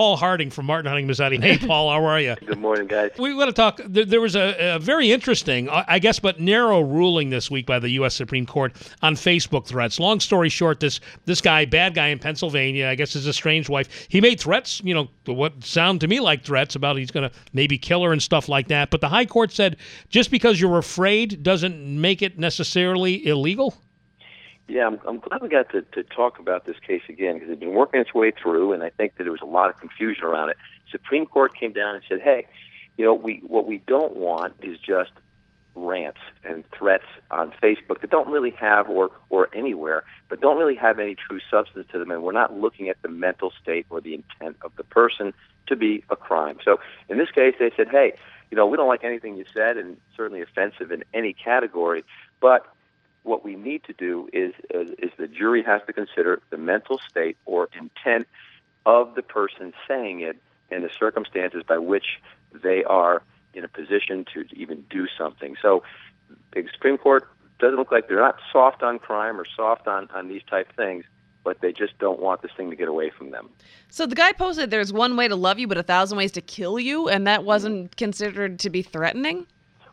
Paul 0.00 0.16
Harding 0.16 0.48
from 0.48 0.64
Martin 0.64 0.86
Harding 0.86 1.06
Mazzotti. 1.06 1.42
Hey, 1.42 1.58
Paul, 1.66 1.90
how 1.90 2.02
are 2.06 2.18
you? 2.18 2.34
Good 2.46 2.58
morning, 2.58 2.86
guys. 2.86 3.10
We 3.18 3.34
want 3.34 3.48
to 3.48 3.52
talk. 3.52 3.82
There, 3.84 4.06
there 4.06 4.20
was 4.22 4.34
a, 4.34 4.76
a, 4.76 4.78
very 4.78 5.12
interesting, 5.12 5.68
I 5.68 5.98
guess, 5.98 6.18
but 6.18 6.40
narrow 6.40 6.80
ruling 6.80 7.28
this 7.28 7.50
week 7.50 7.66
by 7.66 7.78
the 7.78 7.90
U.S. 7.90 8.14
Supreme 8.14 8.46
Court 8.46 8.72
on 9.02 9.14
Facebook 9.14 9.66
threats. 9.66 10.00
Long 10.00 10.18
story 10.18 10.48
short, 10.48 10.80
this 10.80 11.00
this 11.26 11.42
guy, 11.42 11.66
bad 11.66 11.92
guy 11.92 12.06
in 12.06 12.18
Pennsylvania, 12.18 12.88
I 12.88 12.94
guess, 12.94 13.14
is 13.14 13.26
a 13.26 13.32
strange 13.34 13.68
wife. 13.68 14.06
He 14.08 14.22
made 14.22 14.40
threats, 14.40 14.80
you 14.82 14.94
know, 14.94 15.10
what 15.26 15.62
sound 15.62 16.00
to 16.00 16.08
me 16.08 16.18
like 16.18 16.44
threats 16.44 16.76
about 16.76 16.96
he's 16.96 17.10
going 17.10 17.28
to 17.28 17.36
maybe 17.52 17.76
kill 17.76 18.02
her 18.02 18.10
and 18.10 18.22
stuff 18.22 18.48
like 18.48 18.68
that. 18.68 18.88
But 18.88 19.02
the 19.02 19.08
High 19.10 19.26
Court 19.26 19.52
said 19.52 19.76
just 20.08 20.30
because 20.30 20.58
you're 20.58 20.78
afraid 20.78 21.42
doesn't 21.42 21.78
make 21.78 22.22
it 22.22 22.38
necessarily 22.38 23.26
illegal. 23.26 23.76
Yeah, 24.70 24.86
I'm, 24.86 25.00
I'm 25.04 25.18
glad 25.18 25.42
we 25.42 25.48
got 25.48 25.68
to, 25.70 25.82
to 25.82 26.04
talk 26.04 26.38
about 26.38 26.64
this 26.64 26.76
case 26.86 27.02
again 27.08 27.34
because 27.34 27.50
it's 27.50 27.58
been 27.58 27.74
working 27.74 28.00
its 28.00 28.14
way 28.14 28.30
through, 28.30 28.72
and 28.72 28.84
I 28.84 28.90
think 28.90 29.16
that 29.16 29.24
there 29.24 29.32
was 29.32 29.40
a 29.42 29.46
lot 29.46 29.68
of 29.68 29.80
confusion 29.80 30.22
around 30.22 30.50
it. 30.50 30.56
Supreme 30.92 31.26
Court 31.26 31.56
came 31.58 31.72
down 31.72 31.96
and 31.96 32.04
said, 32.08 32.20
"Hey, 32.20 32.46
you 32.96 33.04
know, 33.04 33.12
we 33.12 33.42
what 33.44 33.66
we 33.66 33.78
don't 33.78 34.14
want 34.14 34.54
is 34.62 34.78
just 34.78 35.10
rants 35.74 36.20
and 36.44 36.62
threats 36.70 37.06
on 37.32 37.52
Facebook 37.60 38.00
that 38.00 38.10
don't 38.10 38.28
really 38.28 38.52
have 38.52 38.88
or 38.88 39.10
or 39.28 39.48
anywhere, 39.52 40.04
but 40.28 40.40
don't 40.40 40.56
really 40.56 40.76
have 40.76 41.00
any 41.00 41.16
true 41.16 41.40
substance 41.50 41.88
to 41.90 41.98
them, 41.98 42.12
and 42.12 42.22
we're 42.22 42.30
not 42.30 42.56
looking 42.56 42.88
at 42.88 43.02
the 43.02 43.08
mental 43.08 43.52
state 43.60 43.86
or 43.90 44.00
the 44.00 44.14
intent 44.14 44.56
of 44.62 44.70
the 44.76 44.84
person 44.84 45.34
to 45.66 45.74
be 45.74 46.04
a 46.10 46.16
crime." 46.16 46.58
So 46.64 46.78
in 47.08 47.18
this 47.18 47.30
case, 47.32 47.56
they 47.58 47.72
said, 47.76 47.88
"Hey." 47.88 48.14
You 48.52 48.56
know, 48.56 48.66
we 48.66 48.76
don't 48.76 48.88
like 48.88 49.04
anything 49.04 49.36
you 49.36 49.44
said, 49.54 49.76
and 49.76 49.96
certainly 50.16 50.42
offensive 50.42 50.90
in 50.90 51.04
any 51.14 51.32
category. 51.32 52.02
But 52.40 52.66
what 53.22 53.44
we 53.44 53.54
need 53.54 53.84
to 53.84 53.92
do 53.92 54.28
is, 54.32 54.54
is, 54.70 54.90
is 54.98 55.10
the 55.18 55.28
jury 55.28 55.62
has 55.62 55.82
to 55.86 55.92
consider 55.92 56.40
the 56.50 56.56
mental 56.56 56.98
state 57.08 57.36
or 57.44 57.68
intent 57.78 58.26
of 58.86 59.14
the 59.14 59.22
person 59.22 59.72
saying 59.86 60.20
it 60.20 60.36
and 60.70 60.84
the 60.84 60.90
circumstances 60.98 61.62
by 61.66 61.78
which 61.78 62.20
they 62.52 62.82
are 62.84 63.22
in 63.54 63.64
a 63.64 63.68
position 63.68 64.24
to 64.32 64.44
even 64.52 64.84
do 64.88 65.06
something. 65.18 65.56
So 65.60 65.82
the 66.52 66.66
Supreme 66.72 66.98
Court 66.98 67.28
doesn't 67.58 67.76
look 67.76 67.92
like 67.92 68.08
they're 68.08 68.18
not 68.18 68.38
soft 68.52 68.82
on 68.82 68.98
crime 68.98 69.38
or 69.38 69.44
soft 69.44 69.86
on, 69.86 70.08
on 70.14 70.28
these 70.28 70.42
type 70.48 70.74
things, 70.74 71.04
but 71.44 71.60
they 71.60 71.72
just 71.72 71.98
don't 71.98 72.20
want 72.20 72.42
this 72.42 72.52
thing 72.56 72.70
to 72.70 72.76
get 72.76 72.88
away 72.88 73.10
from 73.10 73.30
them. 73.30 73.50
So 73.90 74.06
the 74.06 74.14
guy 74.14 74.32
posted 74.32 74.70
there's 74.70 74.92
one 74.92 75.16
way 75.16 75.28
to 75.28 75.36
love 75.36 75.58
you, 75.58 75.66
but 75.66 75.78
a 75.78 75.82
thousand 75.82 76.16
ways 76.18 76.32
to 76.32 76.40
kill 76.40 76.78
you, 76.78 77.08
and 77.08 77.26
that 77.26 77.40
mm-hmm. 77.40 77.46
wasn't 77.46 77.96
considered 77.96 78.58
to 78.60 78.70
be 78.70 78.82
threatening? 78.82 79.46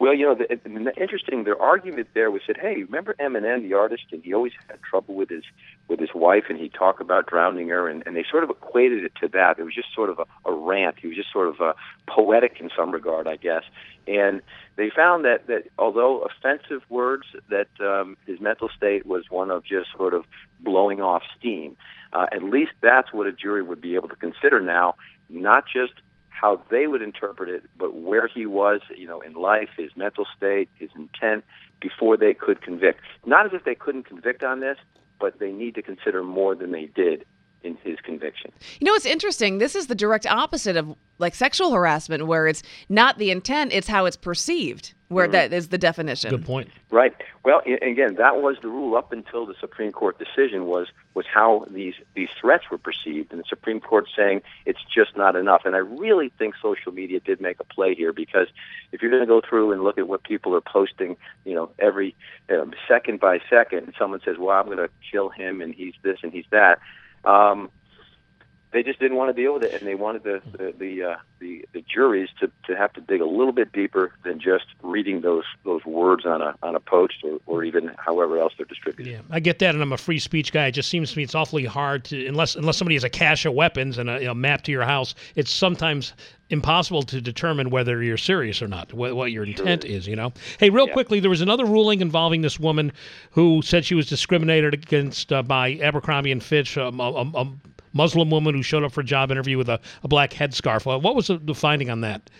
Well, 0.00 0.14
you 0.14 0.24
know, 0.24 0.34
the, 0.34 0.58
the 0.64 0.92
interesting. 0.96 1.44
Their 1.44 1.60
argument 1.60 2.08
there 2.14 2.30
was 2.30 2.40
that, 2.48 2.56
hey, 2.56 2.84
remember 2.84 3.14
Eminem, 3.20 3.62
the 3.68 3.74
artist, 3.74 4.04
and 4.12 4.24
he 4.24 4.32
always 4.32 4.54
had 4.66 4.82
trouble 4.82 5.14
with 5.14 5.28
his 5.28 5.44
with 5.88 6.00
his 6.00 6.08
wife, 6.14 6.44
and 6.48 6.58
he'd 6.58 6.72
talk 6.72 7.00
about 7.00 7.26
drowning 7.26 7.68
her, 7.68 7.86
and, 7.86 8.02
and 8.06 8.16
they 8.16 8.24
sort 8.30 8.42
of 8.42 8.48
equated 8.48 9.04
it 9.04 9.12
to 9.20 9.28
that. 9.28 9.58
It 9.58 9.62
was 9.62 9.74
just 9.74 9.94
sort 9.94 10.08
of 10.08 10.18
a, 10.18 10.24
a 10.48 10.54
rant. 10.54 10.96
He 10.98 11.06
was 11.06 11.16
just 11.16 11.30
sort 11.30 11.48
of 11.48 11.60
uh, 11.60 11.74
poetic 12.08 12.56
in 12.60 12.70
some 12.74 12.92
regard, 12.92 13.28
I 13.28 13.36
guess. 13.36 13.62
And 14.08 14.40
they 14.76 14.88
found 14.88 15.26
that 15.26 15.46
that 15.48 15.64
although 15.78 16.22
offensive 16.22 16.80
words, 16.88 17.26
that 17.50 17.68
um, 17.78 18.16
his 18.26 18.40
mental 18.40 18.70
state 18.74 19.04
was 19.04 19.24
one 19.28 19.50
of 19.50 19.64
just 19.64 19.90
sort 19.94 20.14
of 20.14 20.24
blowing 20.60 21.02
off 21.02 21.24
steam. 21.38 21.76
Uh, 22.14 22.24
at 22.32 22.42
least 22.42 22.72
that's 22.80 23.12
what 23.12 23.26
a 23.26 23.32
jury 23.32 23.62
would 23.62 23.82
be 23.82 23.96
able 23.96 24.08
to 24.08 24.16
consider 24.16 24.60
now, 24.60 24.94
not 25.28 25.64
just 25.70 25.92
how 26.40 26.62
they 26.70 26.86
would 26.86 27.02
interpret 27.02 27.50
it, 27.50 27.64
but 27.76 27.94
where 27.94 28.26
he 28.26 28.46
was, 28.46 28.80
you 28.96 29.06
know, 29.06 29.20
in 29.20 29.34
life, 29.34 29.68
his 29.76 29.90
mental 29.94 30.26
state, 30.36 30.70
his 30.76 30.88
intent 30.96 31.44
before 31.80 32.16
they 32.16 32.32
could 32.32 32.62
convict. 32.62 33.00
Not 33.26 33.44
as 33.44 33.52
if 33.52 33.64
they 33.64 33.74
couldn't 33.74 34.04
convict 34.04 34.42
on 34.42 34.60
this, 34.60 34.78
but 35.18 35.38
they 35.38 35.52
need 35.52 35.74
to 35.74 35.82
consider 35.82 36.22
more 36.22 36.54
than 36.54 36.72
they 36.72 36.86
did 36.86 37.26
in 37.62 37.76
his 37.84 37.98
conviction. 38.00 38.52
You 38.80 38.86
know, 38.86 38.94
it's 38.94 39.06
interesting. 39.06 39.58
This 39.58 39.74
is 39.74 39.86
the 39.86 39.94
direct 39.94 40.26
opposite 40.26 40.76
of 40.76 40.96
like 41.18 41.34
sexual 41.34 41.72
harassment, 41.72 42.26
where 42.26 42.46
it's 42.46 42.62
not 42.88 43.18
the 43.18 43.30
intent, 43.30 43.72
it's 43.72 43.86
how 43.86 44.06
it's 44.06 44.16
perceived, 44.16 44.94
where 45.08 45.26
mm-hmm. 45.26 45.32
that 45.32 45.52
is 45.52 45.68
the 45.68 45.76
definition. 45.76 46.30
Good 46.30 46.46
point. 46.46 46.70
Right. 46.90 47.14
Well, 47.44 47.60
again, 47.82 48.14
that 48.16 48.40
was 48.40 48.56
the 48.62 48.68
rule 48.68 48.96
up 48.96 49.12
until 49.12 49.44
the 49.46 49.54
Supreme 49.60 49.92
Court 49.92 50.18
decision 50.18 50.66
was 50.66 50.88
was 51.14 51.26
how 51.26 51.66
these 51.70 51.94
these 52.14 52.28
threats 52.40 52.64
were 52.70 52.78
perceived, 52.78 53.32
and 53.32 53.40
the 53.40 53.44
Supreme 53.48 53.80
Court 53.80 54.06
saying 54.16 54.42
it's 54.66 54.80
just 54.94 55.16
not 55.16 55.36
enough. 55.36 55.62
And 55.64 55.74
I 55.74 55.78
really 55.78 56.32
think 56.38 56.54
social 56.60 56.92
media 56.92 57.20
did 57.20 57.40
make 57.40 57.60
a 57.60 57.64
play 57.64 57.94
here 57.94 58.12
because 58.12 58.48
if 58.92 59.02
you're 59.02 59.10
going 59.10 59.22
to 59.22 59.26
go 59.26 59.40
through 59.46 59.72
and 59.72 59.82
look 59.82 59.98
at 59.98 60.08
what 60.08 60.22
people 60.24 60.54
are 60.54 60.60
posting, 60.60 61.16
you 61.44 61.54
know, 61.54 61.70
every 61.78 62.14
um, 62.50 62.72
second 62.88 63.20
by 63.20 63.40
second, 63.50 63.84
and 63.84 63.94
someone 63.98 64.20
says, 64.24 64.36
"Well, 64.38 64.58
I'm 64.58 64.66
going 64.66 64.78
to 64.78 64.90
kill 65.10 65.28
him, 65.28 65.60
and 65.60 65.74
he's 65.74 65.94
this 66.02 66.18
and 66.22 66.32
he's 66.32 66.46
that." 66.50 66.78
Um, 67.24 67.70
they 68.72 68.82
just 68.82 69.00
didn't 69.00 69.16
want 69.16 69.34
to 69.34 69.42
deal 69.42 69.54
with 69.54 69.64
it, 69.64 69.72
and 69.72 69.86
they 69.86 69.94
wanted 69.94 70.22
the 70.22 70.40
the 70.52 70.74
the, 70.78 71.02
uh, 71.02 71.16
the 71.40 71.64
the 71.72 71.82
juries 71.82 72.28
to 72.38 72.50
to 72.66 72.76
have 72.76 72.92
to 72.92 73.00
dig 73.00 73.20
a 73.20 73.26
little 73.26 73.52
bit 73.52 73.72
deeper 73.72 74.12
than 74.24 74.38
just 74.38 74.66
reading 74.82 75.22
those 75.22 75.44
those 75.64 75.84
words 75.84 76.24
on 76.24 76.40
a 76.40 76.54
on 76.62 76.74
a 76.74 76.80
post 76.80 77.14
or, 77.24 77.40
or 77.46 77.64
even 77.64 77.90
however 77.98 78.38
else 78.38 78.52
they're 78.56 78.66
distributed. 78.66 79.10
Yeah, 79.10 79.20
I 79.30 79.40
get 79.40 79.58
that, 79.58 79.74
and 79.74 79.82
I'm 79.82 79.92
a 79.92 79.98
free 79.98 80.18
speech 80.18 80.52
guy. 80.52 80.66
It 80.66 80.72
just 80.72 80.88
seems 80.88 81.12
to 81.12 81.18
me 81.18 81.24
it's 81.24 81.34
awfully 81.34 81.64
hard 81.64 82.04
to 82.06 82.26
unless 82.26 82.54
unless 82.54 82.76
somebody 82.76 82.94
has 82.94 83.04
a 83.04 83.10
cache 83.10 83.44
of 83.44 83.54
weapons 83.54 83.98
and 83.98 84.08
a 84.08 84.20
you 84.20 84.26
know, 84.26 84.34
map 84.34 84.62
to 84.62 84.72
your 84.72 84.84
house. 84.84 85.14
It's 85.34 85.52
sometimes 85.52 86.12
impossible 86.50 87.02
to 87.02 87.20
determine 87.20 87.70
whether 87.70 88.02
you're 88.02 88.16
serious 88.16 88.60
or 88.60 88.66
not, 88.66 88.92
what, 88.92 89.14
what 89.14 89.30
your 89.30 89.44
intent 89.44 89.82
sure. 89.84 89.90
is, 89.90 90.06
you 90.06 90.16
know. 90.16 90.32
Hey, 90.58 90.68
real 90.68 90.88
yeah. 90.88 90.92
quickly, 90.92 91.20
there 91.20 91.30
was 91.30 91.40
another 91.40 91.64
ruling 91.64 92.00
involving 92.00 92.42
this 92.42 92.58
woman 92.58 92.92
who 93.30 93.62
said 93.62 93.84
she 93.84 93.94
was 93.94 94.08
discriminated 94.08 94.74
against 94.74 95.32
uh, 95.32 95.42
by 95.42 95.74
Abercrombie 95.74 96.32
and 96.32 96.42
Fitch, 96.42 96.76
um, 96.76 97.00
a, 97.00 97.04
a, 97.04 97.52
Muslim 97.92 98.30
woman 98.30 98.54
who 98.54 98.62
showed 98.62 98.84
up 98.84 98.92
for 98.92 99.00
a 99.00 99.04
job 99.04 99.30
interview 99.30 99.58
with 99.58 99.68
a, 99.68 99.80
a 100.02 100.08
black 100.08 100.30
headscarf. 100.30 100.84
What 100.84 101.14
was 101.14 101.28
the 101.28 101.54
finding 101.54 101.90
on 101.90 102.00
that? 102.02 102.30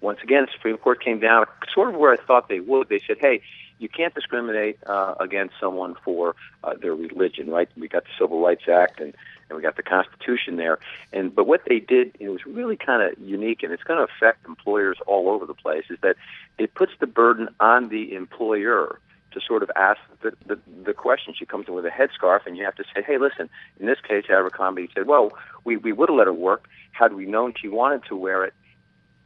Once 0.00 0.18
again, 0.22 0.46
the 0.46 0.52
Supreme 0.52 0.76
Court 0.76 1.02
came 1.02 1.20
down 1.20 1.46
sort 1.72 1.88
of 1.88 1.94
where 1.94 2.12
I 2.12 2.16
thought 2.16 2.48
they 2.48 2.60
would. 2.60 2.88
They 2.88 3.00
said, 3.06 3.18
hey, 3.20 3.40
you 3.78 3.88
can't 3.88 4.14
discriminate 4.14 4.78
uh, 4.86 5.14
against 5.20 5.54
someone 5.60 5.96
for 6.04 6.34
uh, 6.64 6.74
their 6.80 6.94
religion, 6.94 7.50
right? 7.50 7.68
We 7.76 7.88
got 7.88 8.04
the 8.04 8.10
Civil 8.18 8.40
Rights 8.40 8.68
Act 8.68 9.00
and, 9.00 9.14
and 9.48 9.56
we 9.56 9.62
got 9.62 9.76
the 9.76 9.82
Constitution 9.82 10.56
there. 10.56 10.78
And 11.12 11.34
but 11.34 11.46
what 11.46 11.62
they 11.68 11.80
did, 11.80 12.16
it 12.20 12.28
was 12.28 12.46
really 12.46 12.76
kind 12.76 13.02
of 13.02 13.18
unique, 13.20 13.62
and 13.62 13.72
it's 13.72 13.82
going 13.82 13.98
to 13.98 14.12
affect 14.12 14.46
employers 14.46 14.98
all 15.06 15.28
over 15.28 15.46
the 15.46 15.54
place. 15.54 15.84
Is 15.90 15.98
that 16.02 16.16
it 16.58 16.74
puts 16.74 16.92
the 17.00 17.06
burden 17.06 17.48
on 17.60 17.88
the 17.88 18.14
employer 18.14 18.98
to 19.32 19.40
sort 19.40 19.62
of 19.62 19.70
ask 19.76 20.00
the, 20.22 20.32
the, 20.46 20.58
the 20.84 20.94
question. 20.94 21.34
She 21.36 21.46
comes 21.46 21.66
in 21.68 21.74
with 21.74 21.86
a 21.86 21.90
headscarf, 21.90 22.46
and 22.46 22.56
you 22.56 22.64
have 22.64 22.76
to 22.76 22.84
say, 22.94 23.02
hey, 23.02 23.18
listen, 23.18 23.48
in 23.78 23.86
this 23.86 23.98
case, 24.06 24.24
Abercrombie 24.28 24.88
said, 24.94 25.06
well, 25.06 25.32
we, 25.64 25.76
we 25.76 25.92
would 25.92 26.08
have 26.08 26.16
let 26.16 26.26
her 26.26 26.32
work. 26.32 26.68
Had 26.92 27.14
we 27.14 27.26
known 27.26 27.54
she 27.60 27.68
wanted 27.68 28.04
to 28.08 28.16
wear 28.16 28.44
it, 28.44 28.54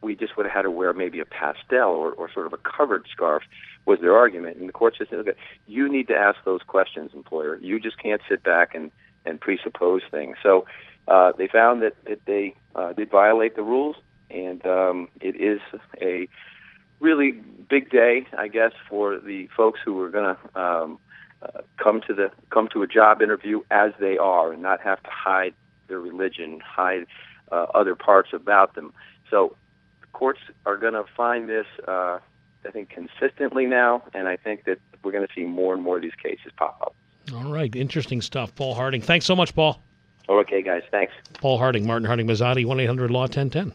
we 0.03 0.15
just 0.15 0.37
would 0.37 0.47
have 0.47 0.55
had 0.55 0.65
her 0.65 0.71
wear 0.71 0.93
maybe 0.93 1.21
a 1.21 1.25
pastel 1.25 1.91
or, 1.91 2.12
or 2.12 2.31
sort 2.31 2.47
of 2.47 2.53
a 2.53 2.59
covered 2.59 3.06
scarf, 3.11 3.43
was 3.87 4.00
their 4.00 4.17
argument. 4.17 4.56
And 4.56 4.69
the 4.69 4.72
court 4.72 4.94
says, 4.99 5.09
okay, 5.12 5.33
you 5.67 5.89
need 5.89 6.09
to 6.09 6.15
ask 6.15 6.38
those 6.44 6.62
questions, 6.62 7.12
employer. 7.15 7.56
You 7.61 7.81
just 7.81 7.99
can't 7.99 8.21
sit 8.28 8.43
back 8.43 8.75
and, 8.75 8.91
and 9.25 9.41
presuppose 9.41 10.03
things. 10.11 10.37
So 10.43 10.67
uh, 11.09 11.33
they 11.38 11.49
found 11.49 11.83
that, 11.83 11.94
that 12.05 12.25
they 12.27 12.55
uh, 12.75 12.93
did 12.93 13.11
violate 13.11 13.56
the 13.56 13.62
rules, 13.62 13.97
and 14.31 14.65
um, 14.67 15.09
it 15.21 15.37
is 15.41 15.61
a 16.00 16.28
really 17.00 17.32
big 17.68 17.90
day, 17.90 18.26
I 18.36 18.48
guess, 18.48 18.72
for 18.88 19.18
the 19.18 19.48
folks 19.56 19.80
who 19.84 20.00
are 20.00 20.10
going 20.10 20.36
to 20.36 20.60
um, 20.60 20.98
uh, 21.42 21.60
come 21.76 22.00
to 22.06 22.14
the 22.14 22.30
come 22.50 22.68
to 22.72 22.82
a 22.82 22.86
job 22.86 23.22
interview 23.22 23.62
as 23.70 23.92
they 24.00 24.18
are, 24.18 24.52
and 24.52 24.62
not 24.62 24.80
have 24.80 25.02
to 25.02 25.10
hide 25.10 25.54
their 25.88 26.00
religion, 26.00 26.60
hide 26.60 27.06
uh, 27.52 27.66
other 27.74 27.94
parts 27.94 28.30
about 28.32 28.74
them. 28.74 28.92
So, 29.30 29.56
courts 30.12 30.40
are 30.64 30.76
going 30.76 30.94
to 30.94 31.04
find 31.16 31.48
this, 31.48 31.66
uh, 31.86 32.18
I 32.64 32.70
think, 32.72 32.90
consistently 32.90 33.66
now, 33.66 34.02
and 34.14 34.28
I 34.28 34.36
think 34.36 34.64
that 34.64 34.78
we're 35.02 35.12
going 35.12 35.26
to 35.26 35.32
see 35.34 35.44
more 35.44 35.74
and 35.74 35.82
more 35.82 35.96
of 35.96 36.02
these 36.02 36.14
cases 36.14 36.52
pop 36.56 36.78
up. 36.80 36.94
All 37.34 37.52
right, 37.52 37.74
interesting 37.74 38.20
stuff, 38.22 38.54
Paul 38.54 38.74
Harding. 38.74 39.02
Thanks 39.02 39.26
so 39.26 39.36
much, 39.36 39.54
Paul. 39.54 39.80
Okay, 40.28 40.62
guys, 40.62 40.82
thanks. 40.90 41.12
Paul 41.34 41.58
Harding, 41.58 41.86
Martin 41.86 42.06
Harding 42.06 42.26
Mazzotti, 42.26 42.64
1 42.64 42.80
800 42.80 43.10
Law 43.10 43.22
1010. 43.22 43.72